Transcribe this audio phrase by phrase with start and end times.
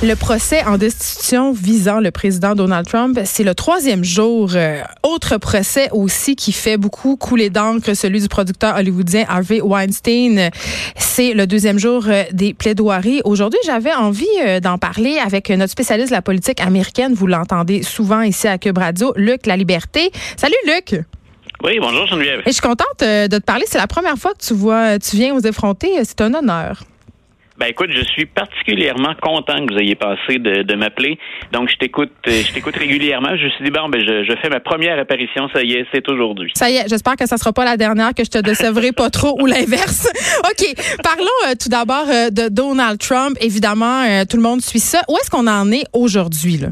[0.00, 4.50] Le procès en destitution visant le président Donald Trump, c'est le troisième jour.
[4.54, 10.50] Euh, autre procès aussi qui fait beaucoup couler d'encre, celui du producteur hollywoodien Harvey Weinstein.
[10.94, 13.22] C'est le deuxième jour euh, des plaidoiries.
[13.24, 17.12] Aujourd'hui, j'avais envie euh, d'en parler avec notre spécialiste de la politique américaine.
[17.14, 20.12] Vous l'entendez souvent ici à Cube Radio, Luc La Liberté.
[20.36, 21.02] Salut Luc.
[21.64, 22.42] Oui, bonjour Geneviève.
[22.46, 23.64] Et je suis contente de te parler.
[23.66, 25.90] C'est la première fois que tu vois, tu viens aux effronter.
[26.04, 26.84] C'est un honneur.
[27.58, 31.18] Ben écoute, je suis particulièrement content que vous ayez passé de, m'appeler.
[31.52, 33.36] Donc je t'écoute, euh, je t'écoute régulièrement.
[33.36, 35.48] Je me suis dit bon, ben je, fais ma première apparition.
[35.52, 36.52] Ça y est, c'est aujourd'hui.
[36.54, 36.88] Ça y est.
[36.88, 40.08] J'espère que ça sera pas la dernière, que je te décevrai pas trop ou l'inverse.
[40.44, 40.74] ok.
[41.02, 43.36] Parlons euh, tout d'abord euh, de Donald Trump.
[43.40, 45.02] Évidemment, tout le monde suit ça.
[45.08, 46.68] Où est-ce qu'on en est aujourd'hui là?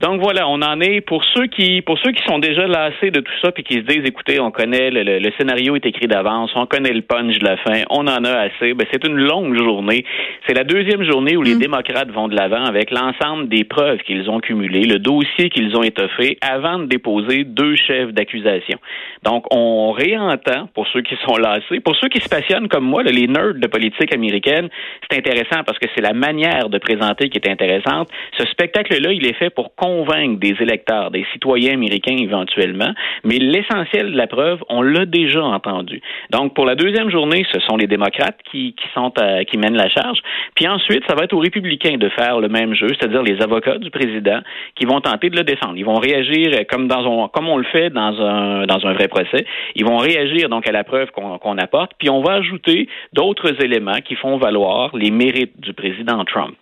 [0.00, 3.20] Donc voilà, on en est pour ceux qui pour ceux qui sont déjà lassés de
[3.20, 6.50] tout ça puis qui se disent écoutez, on connaît le, le, scénario est écrit d'avance,
[6.54, 8.72] on connaît le punch de la fin, on en a assez.
[8.72, 10.06] Ben c'est une longue journée.
[10.46, 11.58] C'est la deuxième journée où les mm.
[11.58, 15.82] démocrates vont de l'avant avec l'ensemble des preuves qu'ils ont cumulées, le dossier qu'ils ont
[15.82, 18.78] étoffé avant de déposer deux chefs d'accusation.
[19.22, 23.02] Donc on réentend pour ceux qui sont lassés, pour ceux qui se passionnent comme moi,
[23.02, 24.70] les nerds de politique américaine,
[25.10, 28.08] c'est intéressant parce que c'est la manière de présenter qui est intéressante.
[28.38, 32.92] Ce spectacle-là, il est fait pour convaincre des électeurs, des citoyens américains éventuellement,
[33.24, 36.00] mais l'essentiel de la preuve, on l'a déjà entendu.
[36.30, 39.76] Donc, pour la deuxième journée, ce sont les démocrates qui, qui sont euh, qui mènent
[39.76, 40.18] la charge.
[40.54, 43.78] Puis ensuite, ça va être aux républicains de faire le même jeu, c'est-à-dire les avocats
[43.78, 44.40] du président
[44.76, 45.74] qui vont tenter de le défendre.
[45.76, 49.08] Ils vont réagir comme dans un, comme on le fait dans un dans un vrai
[49.08, 49.44] procès.
[49.74, 54.00] Ils vont réagir donc à la preuve qu'on apporte, puis on va ajouter d'autres éléments
[54.04, 56.54] qui font valoir les mérites du président Trump.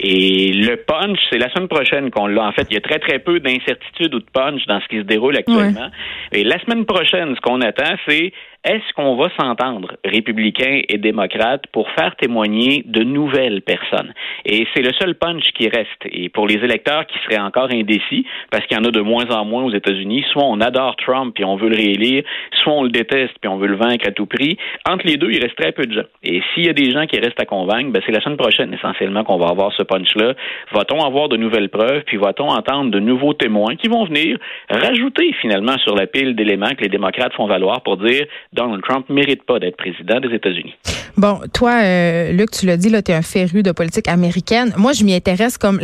[0.00, 2.44] Et le punch, c'est la semaine prochaine qu'on l'a.
[2.44, 4.98] En fait, il y a très, très peu d'incertitude ou de punch dans ce qui
[4.98, 5.90] se déroule actuellement.
[6.32, 8.32] Et la semaine prochaine, ce qu'on attend, c'est
[8.66, 14.12] est-ce qu'on va s'entendre, républicains et démocrates, pour faire témoigner de nouvelles personnes?
[14.44, 16.02] Et c'est le seul punch qui reste.
[16.10, 19.30] Et pour les électeurs qui seraient encore indécis, parce qu'il y en a de moins
[19.30, 22.24] en moins aux États-Unis, soit on adore Trump puis on veut le réélire,
[22.62, 24.56] soit on le déteste puis on veut le vaincre à tout prix.
[24.88, 26.08] Entre les deux, il reste très peu de gens.
[26.24, 28.74] Et s'il y a des gens qui restent à convaincre, ben c'est la semaine prochaine
[28.74, 30.34] essentiellement qu'on va avoir ce punch-là.
[30.72, 34.38] Va-t-on avoir de nouvelles preuves, puis va-t-on entendre de nouveaux témoins qui vont venir
[34.68, 38.26] rajouter finalement sur la pile d'éléments que les démocrates font valoir pour dire
[38.56, 40.74] Donald Trump mérite pas d'être président des États-Unis.
[41.16, 44.72] Bon, toi, euh, Luc, tu l'as dit, tu es un féru de politique américaine.
[44.76, 45.80] Moi, je m'y intéresse comme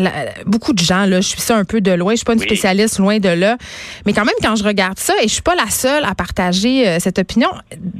[0.46, 1.06] beaucoup de gens.
[1.06, 2.12] Là, je suis ça un peu de loin.
[2.12, 3.56] Je suis pas une spécialiste loin de là.
[4.06, 6.88] Mais quand même, quand je regarde ça, et je suis pas la seule à partager
[6.88, 7.48] euh, cette opinion,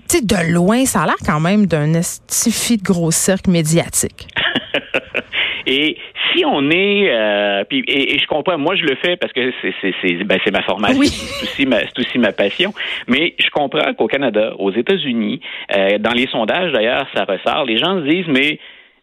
[0.09, 4.29] tu sais, de loin, ça a l'air quand même d'un estifi de gros cirque médiatique.
[5.67, 5.97] Et
[6.33, 9.75] si on est, euh, puis, et, je comprends, moi je le fais parce que c'est
[10.01, 12.73] c'est ben, c'est ma formation, c'est aussi ma c'est aussi ma passion.
[13.09, 15.41] Mais je comprends qu'au Canada, aux États-Unis,
[15.75, 17.65] euh, dans les sondages d'ailleurs, ça ressort.
[17.65, 18.59] Les gens se disent mais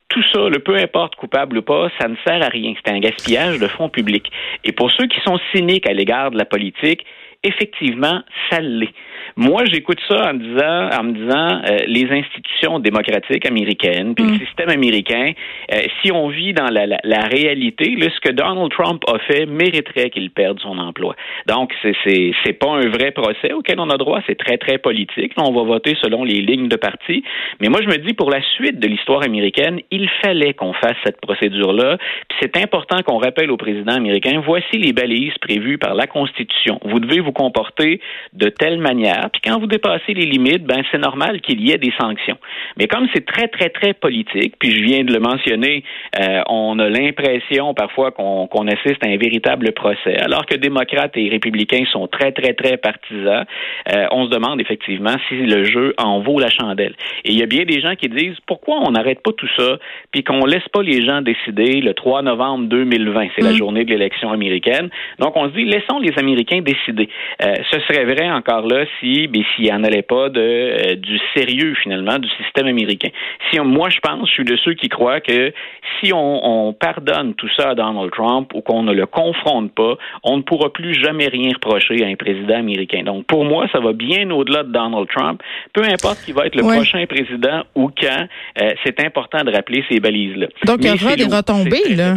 [0.09, 2.73] tout ça, le peu importe coupable ou pas, ça ne sert à rien.
[2.84, 4.31] C'est un gaspillage de fonds publics.
[4.63, 7.06] Et pour ceux qui sont cyniques à l'égard de la politique,
[7.44, 8.94] effectivement, ça l'est.
[9.41, 14.31] Moi, j'écoute ça en disant, en me disant, euh, les institutions démocratiques américaines, puis le
[14.31, 14.39] mm.
[14.39, 15.31] système américain,
[15.73, 19.17] euh, si on vit dans la, la, la réalité, là, ce que Donald Trump a
[19.19, 21.16] fait mériterait qu'il perde son emploi.
[21.47, 21.95] Donc, c'est
[22.44, 24.19] c'est pas un vrai procès auquel on a droit.
[24.27, 25.38] C'est très très politique.
[25.38, 27.23] Là, on va voter selon les lignes de parti.
[27.61, 30.97] Mais moi, je me dis pour la suite de l'histoire américaine, il fallait qu'on fasse
[31.06, 31.97] cette procédure-là.
[32.27, 36.77] Puis c'est important qu'on rappelle au président américain voici les balises prévues par la Constitution.
[36.83, 38.01] Vous devez vous comporter
[38.33, 41.78] de telle manière puis quand vous dépassez les limites, ben c'est normal qu'il y ait
[41.78, 42.38] des sanctions.
[42.78, 45.84] Mais comme c'est très, très, très politique, puis je viens de le mentionner,
[46.19, 51.29] euh, on a l'impression parfois qu'on assiste à un véritable procès, alors que démocrates et
[51.29, 53.45] républicains sont très, très, très partisans.
[53.94, 56.95] Euh, on se demande effectivement si le jeu en vaut la chandelle.
[57.25, 59.78] Et il y a bien des gens qui disent pourquoi on n'arrête pas tout ça,
[60.12, 63.57] puis qu'on laisse pas les gens décider le 3 novembre 2020, c'est la mm.
[63.57, 64.89] journée de l'élection américaine.
[65.19, 67.09] Donc on se dit laissons les Américains décider.
[67.44, 70.95] Euh, ce serait vrai encore là si mais s'il n'y en allait pas de, euh,
[70.95, 73.09] du sérieux, finalement, du système américain.
[73.50, 75.53] Si moi, je pense, je suis de ceux qui croient que
[76.00, 80.38] si on, pardonne tout ça à Donald Trump ou qu'on ne le confronte pas, on
[80.38, 83.03] ne pourra plus jamais rien reprocher à un président américain.
[83.03, 85.41] Donc, pour moi, ça va bien au-delà de Donald Trump.
[85.73, 88.27] Peu importe qui va être le prochain président ou quand,
[88.62, 90.47] euh, c'est important de rappeler ces balises-là.
[90.65, 92.15] Donc, il y aura des retombées, là.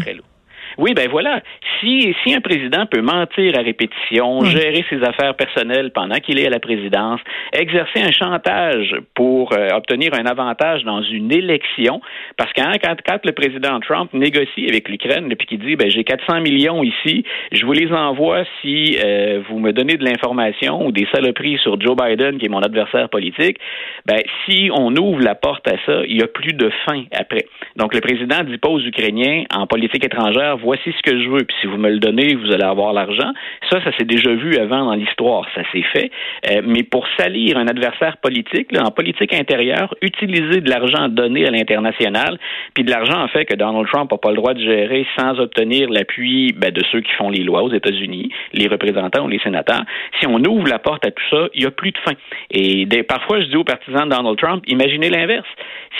[0.78, 1.42] Oui, ben voilà.
[1.80, 6.46] Si, si un président peut mentir à répétition, gérer ses affaires personnelles pendant qu'il est
[6.46, 7.20] à la présidence,
[7.52, 12.00] exercer un chantage pour euh, obtenir un avantage dans une élection,
[12.36, 15.90] parce que hein, quand, quand, le président Trump négocie avec l'Ukraine, puis qu'il dit, ben
[15.90, 20.86] j'ai 400 millions ici, je vous les envoie si euh, vous me donnez de l'information
[20.86, 23.58] ou des saloperies sur Joe Biden, qui est mon adversaire politique,
[24.06, 27.46] ben si on ouvre la porte à ça, il y a plus de fin après.
[27.76, 31.44] Donc le président dit pas aux Ukrainiens en politique étrangère, voici ce que je veux,
[31.44, 33.32] puis si vous me le donnez, vous allez avoir l'argent.
[33.70, 36.10] Ça, ça s'est déjà vu avant dans l'histoire, ça s'est fait.
[36.50, 41.46] Euh, mais pour salir un adversaire politique, là, en politique intérieure, utiliser de l'argent donné
[41.46, 42.38] à l'international,
[42.74, 45.38] puis de l'argent en fait que Donald Trump n'a pas le droit de gérer sans
[45.38, 49.40] obtenir l'appui ben, de ceux qui font les lois aux États-Unis, les représentants ou les
[49.40, 49.82] sénateurs.
[50.20, 52.12] Si on ouvre la porte à tout ça, il n'y a plus de fin.
[52.50, 55.48] Et des, parfois, je dis aux partisans de Donald Trump, imaginez l'inverse.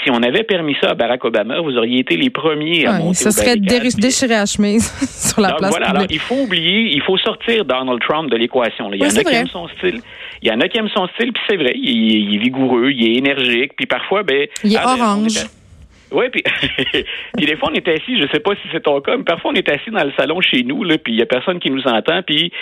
[0.03, 3.15] Si on avait permis ça à Barack Obama, vous auriez été les premiers à monter
[3.15, 4.93] Ça serait déchiré à chemise
[5.31, 8.93] sur la place voilà, alors, il faut oublier, il faut sortir Donald Trump de l'équation.
[8.93, 10.01] Il y en a qui aiment son style.
[10.43, 13.05] Il y en a qui aiment son style, puis c'est vrai, il, est vigoureux, il
[13.07, 14.47] est énergique, puis parfois, ben...
[14.65, 15.47] Il est ah, ben, orange.
[16.11, 16.43] Oui, puis,
[17.37, 19.53] puis des fois, on est assis, je sais pas si c'est ton cas, mais parfois,
[19.53, 21.71] on est assis dans le salon chez nous, là, puis il y a personne qui
[21.71, 22.53] nous entend, puis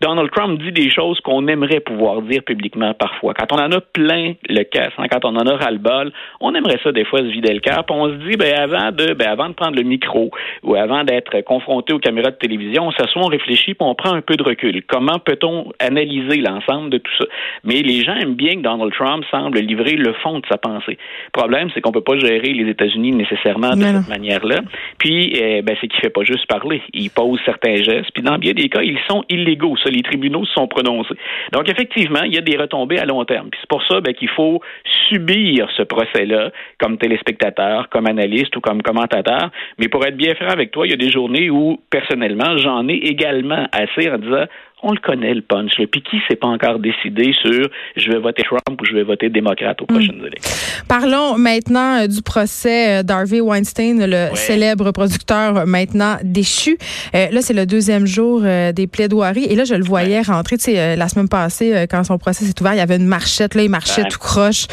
[0.00, 3.34] Donald Trump dit des choses qu'on aimerait pouvoir dire publiquement parfois.
[3.34, 6.78] Quand on en a plein le casse, hein, quand on en a ras-le-bol, on aimerait
[6.82, 7.84] ça des fois se vider le cœur.
[7.90, 10.30] On se dit, ben avant de, ben avant de prendre le micro
[10.62, 14.12] ou avant d'être confronté aux caméras de télévision, on s'assoit, on réfléchit, puis on prend
[14.12, 14.82] un peu de recul.
[14.86, 17.24] Comment peut-on analyser l'ensemble de tout ça?
[17.62, 20.98] Mais les gens aiment bien que Donald Trump semble livrer le fond de sa pensée.
[21.26, 24.60] Le problème, c'est qu'on peut pas gérer les États-Unis nécessairement de cette manière-là.
[24.98, 26.82] Puis, eh, ben c'est qu'il fait pas juste parler.
[26.92, 28.10] Il pose certains gestes.
[28.12, 31.14] Puis dans bien des cas, ils sont illégaux les tribunaux se sont prononcés.
[31.52, 33.50] Donc, effectivement, il y a des retombées à long terme.
[33.50, 34.60] Puis c'est pour ça ben, qu'il faut
[35.08, 39.50] subir ce procès-là comme téléspectateur, comme analyste ou comme commentateur.
[39.78, 42.88] Mais pour être bien franc avec toi, il y a des journées où, personnellement, j'en
[42.88, 44.44] ai également assez en disant
[44.84, 45.72] on le connaît, le punch.
[45.90, 49.30] Puis qui s'est pas encore décidé sur je vais voter Trump ou je vais voter
[49.30, 50.26] démocrate aux prochaines hmm.
[50.26, 50.56] élections?
[50.88, 56.76] Parlons maintenant euh, du procès euh, d'Harvey Weinstein, le célèbre producteur maintenant déchu.
[57.14, 59.44] Euh, là, c'est le deuxième jour des plaidoiries.
[59.44, 62.60] Et là, je le voyais rentrer, tu sais, la semaine passée, quand son procès s'est
[62.60, 64.66] ouvert, il y avait une marchette, là, il marchait tout croche.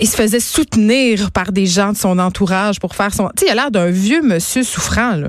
[0.00, 3.28] il se faisait soutenir par des gens de son entourage pour faire son...
[3.36, 5.28] Tu sais, il a l'air d'un vieux monsieur souffrant, là.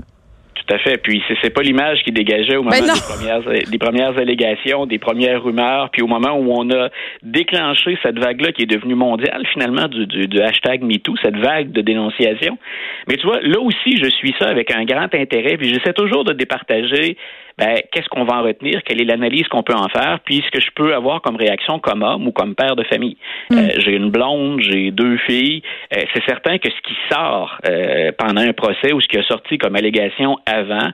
[0.65, 0.97] Tout à fait.
[0.97, 5.43] Puis c'est pas l'image qui dégageait au moment des premières, des premières allégations, des premières
[5.43, 6.89] rumeurs, puis au moment où on a
[7.21, 11.71] déclenché cette vague-là qui est devenue mondiale finalement du, du, du, hashtag MeToo, cette vague
[11.71, 12.57] de dénonciation.
[13.07, 16.23] Mais tu vois, là aussi, je suis ça avec un grand intérêt, puis j'essaie toujours
[16.23, 17.17] de départager
[17.57, 20.51] ben, qu'est-ce qu'on va en retenir, quelle est l'analyse qu'on peut en faire, puis ce
[20.51, 23.17] que je peux avoir comme réaction comme homme ou comme père de famille?
[23.49, 23.57] Hmm.
[23.57, 25.61] Euh, j'ai une blonde, j'ai deux filles.
[25.95, 29.23] Euh, c'est certain que ce qui sort euh, pendant un procès ou ce qui a
[29.23, 30.89] sorti comme allégation avant,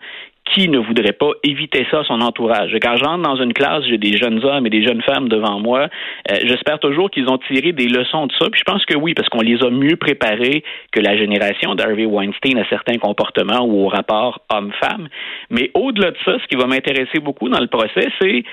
[0.54, 2.76] qui ne voudrait pas éviter ça à son entourage?
[2.82, 5.88] Quand j'entre dans une classe, j'ai des jeunes hommes et des jeunes femmes devant moi.
[6.32, 8.50] Euh, j'espère toujours qu'ils ont tiré des leçons de ça.
[8.50, 12.06] Puis je pense que oui, parce qu'on les a mieux préparés que la génération d'Harvey
[12.06, 15.08] Weinstein à certains comportements ou au rapport homme-femme.
[15.50, 18.44] Mais au-delà de ça, ce qui va m'intéresser beaucoup dans le procès, c'est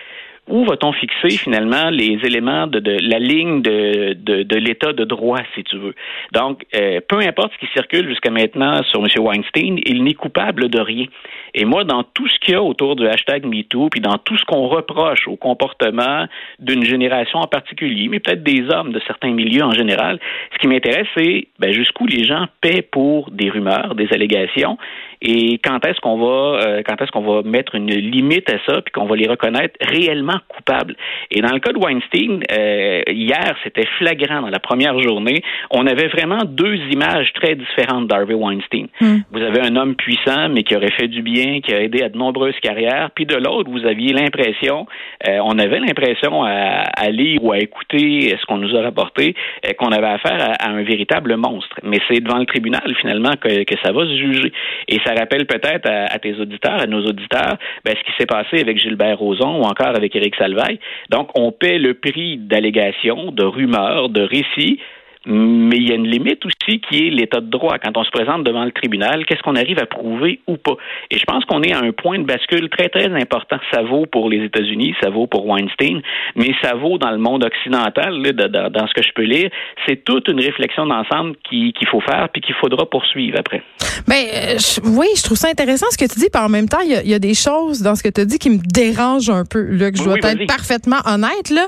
[0.48, 5.04] où va-t-on fixer finalement les éléments de, de la ligne de, de, de l'état de
[5.04, 5.94] droit, si tu veux?
[6.32, 9.08] Donc, euh, peu importe ce qui circule jusqu'à maintenant sur M.
[9.18, 11.06] Weinstein, il n'est coupable de rien.
[11.54, 14.36] Et moi, dans tout ce qu'il y a autour du hashtag MeToo, puis dans tout
[14.36, 16.26] ce qu'on reproche au comportement
[16.58, 20.18] d'une génération en particulier, mais peut-être des hommes de certains milieux en général,
[20.52, 24.78] ce qui m'intéresse, c'est ben, jusqu'où les gens paient pour des rumeurs, des allégations,
[25.22, 28.80] et quand est-ce qu'on va euh, quand est-ce qu'on va mettre une limite à ça
[28.82, 30.96] puis qu'on va les reconnaître réellement coupables?
[31.30, 35.86] Et dans le cas de Weinstein, euh, hier c'était flagrant dans la première journée, on
[35.86, 38.88] avait vraiment deux images très différentes d'Harvey Weinstein.
[39.00, 39.18] Hmm.
[39.32, 42.08] Vous avez un homme puissant mais qui aurait fait du bien, qui a aidé à
[42.08, 44.86] de nombreuses carrières, puis de l'autre vous aviez l'impression,
[45.26, 49.34] euh, on avait l'impression à, à, lire ou à écouter ce qu'on nous a rapporté
[49.78, 51.76] qu'on avait affaire à, un véritable monstre.
[51.82, 54.52] Mais c'est devant le tribunal finalement que, que ça va se juger.
[54.88, 58.60] Et ça rappelle peut-être à, tes auditeurs, à nos auditeurs, ben, ce qui s'est passé
[58.60, 60.78] avec Gilbert Rozon ou encore avec Éric Salvaille.
[61.10, 64.80] Donc, on paie le prix d'allégations, de rumeurs, de récits
[65.26, 67.78] mais il y a une limite aussi qui est l'état de droit.
[67.78, 70.76] Quand on se présente devant le tribunal, qu'est-ce qu'on arrive à prouver ou pas?
[71.10, 73.56] Et je pense qu'on est à un point de bascule très, très important.
[73.72, 76.00] Ça vaut pour les États-Unis, ça vaut pour Weinstein,
[76.36, 79.50] mais ça vaut dans le monde occidental, dans, ce que je peux lire.
[79.86, 83.62] C'est toute une réflexion d'ensemble qu'il faut faire puis qu'il faudra poursuivre après.
[84.06, 86.80] Ben, euh, oui, je trouve ça intéressant ce que tu dis, puis en même temps,
[86.84, 89.62] il y, a, des choses dans ce que tu dis qui me dérangent un peu,
[89.62, 91.50] là, que je dois être parfaitement honnête.
[91.50, 91.66] Là.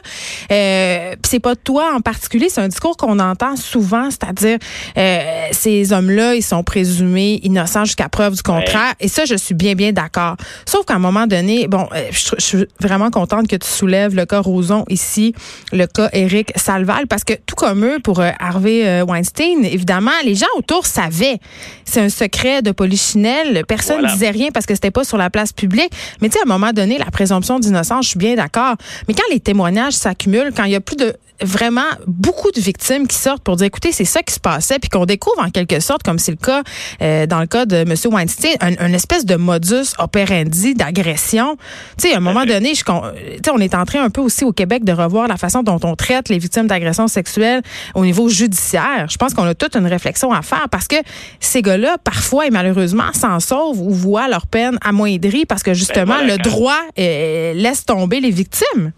[0.52, 4.59] Euh, c'est pas toi en particulier, c'est un discours qu'on entend entend souvent, c'est-à-dire
[4.97, 5.21] euh,
[5.52, 8.95] ces hommes-là, ils sont présumés innocents jusqu'à preuve du contraire.
[9.00, 10.37] Et ça, je suis bien, bien d'accord.
[10.67, 14.14] Sauf qu'à un moment donné, bon, euh, je, je, suis vraiment contente que tu soulèves
[14.14, 15.35] le cas Roson ici,
[15.73, 20.35] le cas Eric Salval, parce que tout comme eux, pour euh, Harvey Weinstein, évidemment, les
[20.35, 21.38] gens autour savaient.
[21.85, 23.64] C'est un secret de polichinelle.
[23.67, 25.90] Personne ne disait rien parce que c'était pas sur la place publique.
[26.21, 28.76] Mais tu sais, à un moment donné, la présomption d'innocence, je suis bien d'accord.
[29.07, 33.07] Mais quand les témoignages s'accumulent, quand il y a plus de vraiment beaucoup de victimes
[33.07, 35.80] qui sortent pour dire écoutez c'est ça qui se passait puis qu'on découvre en quelque
[35.80, 36.62] sorte comme c'est le cas
[37.00, 37.95] euh, dans le cas de M.
[38.12, 41.57] Weinstein un, espèce de modus operandi d'agression.
[41.97, 44.52] Tu sais à un moment donné je on est en train un peu aussi au
[44.52, 47.62] Québec de revoir la façon dont on traite les victimes d'agressions sexuelles
[47.95, 49.07] au niveau judiciaire.
[49.09, 50.97] Je pense qu'on a toute une réflexion à faire parce que
[51.40, 56.18] ces gars-là parfois et malheureusement s'en sauvent ou voient leur peine amoindrie parce que justement
[56.18, 58.92] ben le droit euh, laisse tomber les victimes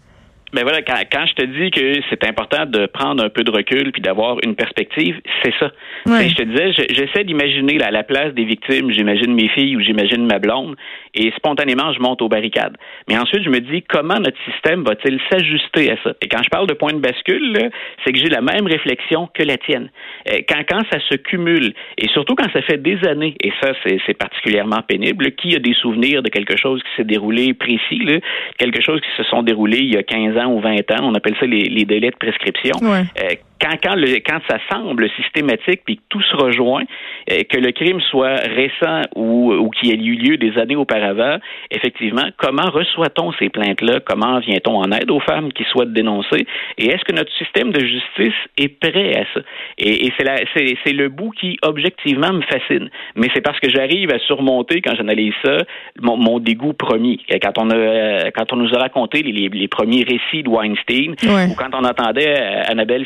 [0.53, 3.43] mais ben voilà, quand, quand, je te dis que c'est important de prendre un peu
[3.43, 5.71] de recul puis d'avoir une perspective, c'est ça.
[6.05, 10.25] Je te disais, j'essaie d'imaginer à la place des victimes, j'imagine mes filles ou j'imagine
[10.25, 10.75] ma blonde,
[11.13, 12.77] et spontanément, je monte aux barricades.
[13.07, 16.13] Mais ensuite, je me dis, comment notre système va-t-il s'ajuster à ça?
[16.21, 17.69] Et quand je parle de point de bascule,
[18.03, 19.89] c'est que j'ai la même réflexion que la tienne.
[20.29, 23.71] Euh, quand, quand ça se cumule, et surtout quand ça fait des années, et ça,
[23.83, 28.19] c'est particulièrement pénible, qui a des souvenirs de quelque chose qui s'est déroulé précis, là,
[28.57, 31.13] quelque chose qui se sont déroulés il y a 15 ans ou 20 ans, on
[31.15, 32.75] appelle ça les, les délais de prescription.
[32.81, 33.03] Ouais.
[33.21, 36.83] Euh, quand, quand, le, quand ça semble systématique puis que tout se rejoint,
[37.31, 41.37] euh, que le crime soit récent ou, ou qu'il ait eu lieu des années auparavant,
[41.69, 43.99] effectivement, comment reçoit-on ces plaintes-là?
[44.05, 46.45] Comment vient-on en aide aux femmes qui souhaitent dénoncer?
[46.77, 49.41] Et est-ce que notre système de justice est prêt à ça?
[49.77, 52.89] Et, et c'est, c'est, le bout qui, objectivement, me fascine.
[53.15, 55.57] Mais c'est parce que j'arrive à surmonter, quand j'analyse ça,
[56.01, 57.19] mon, mon, dégoût premier.
[57.41, 61.55] Quand on, a, quand on nous a raconté les, les, premiers récits de Weinstein, ou
[61.55, 63.05] quand on entendait euh, Annabelle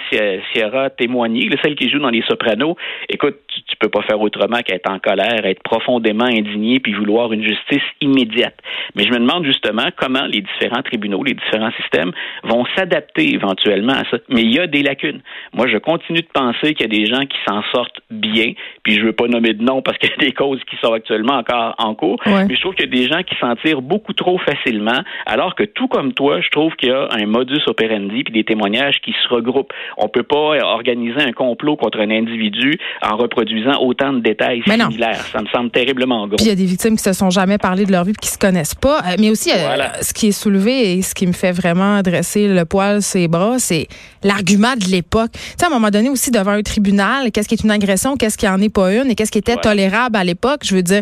[0.52, 2.76] Sierra témoigner, celle qui joue dans Les Sopranos,
[3.10, 7.34] écoute, tu, tu peux pas faire autrement qu'être en colère, être profondément indigné, puis vouloir
[7.34, 8.56] une justice immédiate.
[8.96, 12.12] Mais je me demande justement comment les différents tribunaux, les différents systèmes
[12.44, 14.18] vont s'adapter éventuellement à ça.
[14.30, 15.22] Mais il y a des lacunes.
[15.54, 18.94] Moi, je continue de penser qu'il y a des gens qui s'en sortent bien, puis
[18.94, 21.36] je veux pas nommer de nom parce qu'il y a des causes qui sont actuellement
[21.36, 24.14] encore en cours, mais je trouve qu'il y a des gens qui s'en tirent beaucoup
[24.14, 28.24] trop facilement, alors que tout comme toi, je trouve qu'il y a un modus operandi
[28.24, 29.74] puis des témoignages qui se regroupent.
[29.98, 35.26] On peut pas organiser un complot contre un individu en reproduisant autant de détails similaires.
[35.32, 36.38] Ça me semble terriblement gros.
[36.38, 38.22] Puis il y a des victimes qui se sont jamais parlé de leur vie et
[38.22, 39.00] qui se connaissent pas.
[39.00, 39.56] Euh, mais aussi, euh,
[40.02, 43.60] ce qui est soulevé et ce qui me fait vraiment dresser le poil ses bras,
[43.60, 43.88] c'est
[44.24, 45.32] l'argument de l'époque.
[45.34, 48.18] Tu sais, à un moment donné aussi, devant un tribunal, qu'est-ce qui est une agression,
[48.18, 50.62] qu'est-ce qui en est pas une et qu'est-ce qui était tolérable à l'époque?
[50.64, 51.02] Je veux dire,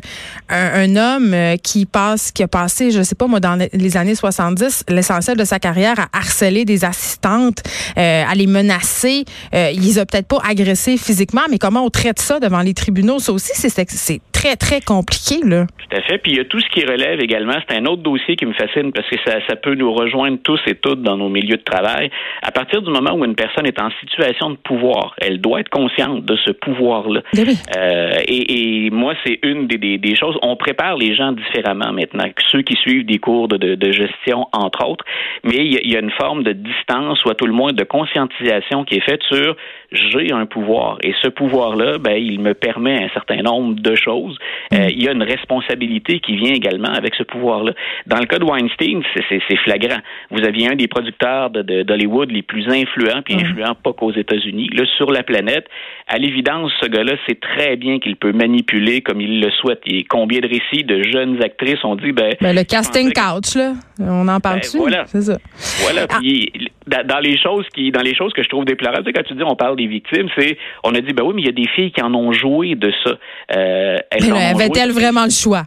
[0.49, 4.15] un, homme euh, qui passe, qui a passé, je sais pas moi, dans les années
[4.15, 6.83] 70, l'essentiel de sa carrière à harceler des
[7.23, 7.63] assistantes,
[7.95, 9.23] à les menacer.
[9.53, 13.19] il les a peut-être pas agressés physiquement, mais comment on traite ça devant les tribunaux,
[13.19, 15.39] ça aussi, c'est très, très compliqué.
[15.43, 15.65] Là.
[15.65, 16.17] Tout à fait.
[16.17, 17.53] Puis il y a tout ce qui relève également.
[17.67, 20.59] C'est un autre dossier qui me fascine parce que ça, ça peut nous rejoindre tous
[20.67, 22.09] et toutes dans nos milieux de travail.
[22.41, 25.69] À partir du moment où une personne est en situation de pouvoir, elle doit être
[25.69, 27.21] consciente de ce pouvoir-là.
[27.33, 30.37] Ben euh, et, et, moi, c'est une des, des, des, choses.
[30.41, 34.47] On prépare les gens différemment maintenant, ceux qui suivent des cours de, de, de gestion,
[34.51, 35.05] entre autres.
[35.43, 37.83] Mais il y, y, a, une forme de distance ou à tout le moins de
[37.83, 39.55] conscientisation qui est faite sur
[39.93, 40.97] j'ai un pouvoir.
[41.03, 44.37] Et ce pouvoir-là, ben, il me permet un certain nombre de choses.
[44.73, 47.73] Euh, il y a une responsabilité qui vient également avec ce pouvoir-là.
[48.07, 49.99] Dans le cas de Weinstein, c'est flagrant.
[50.31, 54.69] Vous aviez un des producteurs d'Hollywood de, les plus influents, puis influents pas qu'aux États-Unis,
[54.73, 55.67] là, sur la planète.
[56.07, 59.81] À l'évidence, ce gars-là sait très bien qu'il peut manipuler comme il le souhaite.
[59.85, 63.73] Et combien de récits de jeunes actrices ont dit, ben, ben le casting couch, là,
[63.99, 65.37] on en parle ben, Voilà, c'est ça.
[65.83, 66.07] Voilà.
[66.09, 66.17] Ah.
[66.19, 66.51] Puis,
[66.87, 69.55] dans les choses qui, dans les choses que je trouve déplorables, quand tu dis on
[69.55, 71.91] parle des victimes, c'est, on a dit, ben oui, mais il y a des filles
[71.91, 73.11] qui en ont joué de ça.
[73.55, 75.63] Euh, Avait-elle vraiment le choix?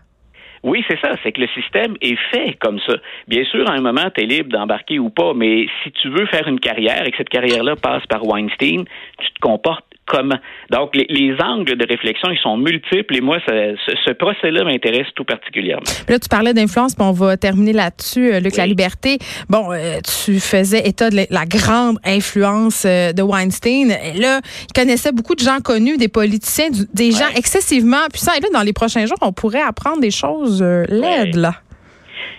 [0.63, 1.13] Oui, c'est ça.
[1.23, 2.95] C'est que le système est fait comme ça.
[3.29, 6.27] Bien sûr, à un moment, tu es libre d'embarquer ou pas, mais si tu veux
[6.27, 8.85] faire une carrière et que cette carrière-là passe par Weinstein,
[9.19, 10.39] tu te comportes comment.
[10.71, 15.85] Donc, les, angles de réflexion, ils sont multiples et moi, ce, procès-là m'intéresse tout particulièrement.
[16.09, 19.19] Là, tu parlais d'influence, puis on va terminer là-dessus, euh, Luc La Liberté.
[19.49, 23.91] Bon, euh, tu faisais état de la, grande influence euh, de Weinstein.
[23.91, 28.33] Et là, il connaissait beaucoup de gens connus, des politiciens, des gens excessivement puissants.
[28.39, 31.53] Et là, dans les prochains jours, on pourrait apprendre des choses laides, là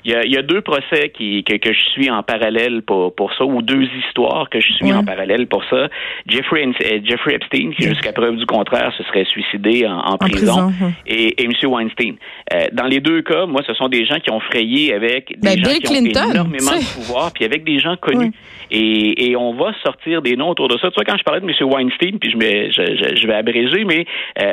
[0.07, 2.81] Il y a, il y a deux procès qui, que, que, je suis en parallèle
[2.81, 5.89] pour, pour ça, ou deux histoires que je suis en parallèle pour ça.
[6.27, 10.71] Jeffrey, euh, Jeffrey Epstein, qui jusqu'à preuve du contraire se serait suicidé en, en, prison,
[11.05, 11.51] et, et M.
[11.69, 12.15] Weinstein.
[12.53, 15.55] Euh, dans les deux cas, moi, ce sont des gens qui ont frayé avec des
[15.55, 18.31] ben, gens Bill qui Clinton, ont énormément de pouvoir, puis avec des gens connus.
[18.71, 20.89] Et, et, on va sortir des noms autour de ça.
[20.89, 21.69] Tu vois, quand je parlais de M.
[21.69, 24.05] Weinstein, puis je, mets, je, je, je, vais abréger, mais
[24.41, 24.51] euh,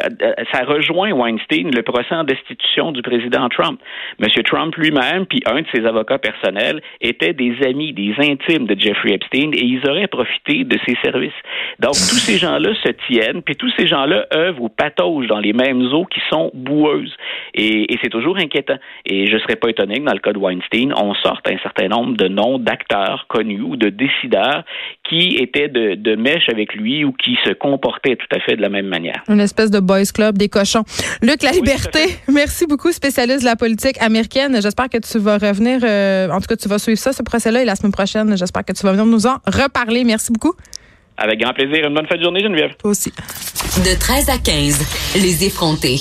[0.52, 3.80] ça rejoint Weinstein, le procès en destitution du président Trump.
[4.20, 4.28] M.
[4.44, 9.12] Trump lui-même, puis un de ses avocats personnels, étaient des amis, des intimes de Jeffrey
[9.12, 11.32] Epstein, et ils auraient profité de ses services.
[11.80, 15.52] Donc, tous ces gens-là se tiennent, puis tous ces gens-là œuvrent ou pataugent dans les
[15.52, 17.14] mêmes eaux qui sont boueuses.
[17.54, 18.78] Et, et c'est toujours inquiétant.
[19.06, 21.58] Et je ne serais pas étonné que dans le cas de Weinstein, on sorte un
[21.58, 24.64] certain nombre de noms d'acteurs connus ou de décideurs
[25.08, 28.62] qui étaient de, de mèche avec lui ou qui se comportaient tout à fait de
[28.62, 29.22] la même manière.
[29.28, 30.84] Une espèce de boys club des cochons.
[31.22, 34.60] Luc La Liberté, merci beaucoup, spécialiste de la politique américaine.
[34.60, 37.62] J'espère que tu vas revenir, euh, en tout cas, tu vas suivre ça, ce procès-là,
[37.62, 40.04] et la semaine prochaine, j'espère que tu vas venir nous en reparler.
[40.04, 40.54] Merci beaucoup.
[41.16, 41.86] Avec grand plaisir.
[41.86, 42.74] Une bonne fin de journée, Geneviève.
[42.78, 43.12] Toi aussi.
[43.78, 46.00] De 13 à 15, les effrontés.